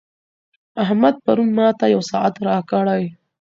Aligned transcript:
احمد 0.83 1.15
پرون 1.23 1.49
ماته 1.57 1.85
یو 1.93 2.01
ساعت 2.11 2.35
راکړی. 2.47 3.03